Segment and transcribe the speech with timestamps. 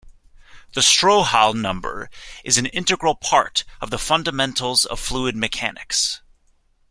[0.73, 2.09] The Strouhal number
[2.43, 6.21] is an integral part of the fundamentals of fluid mechanics.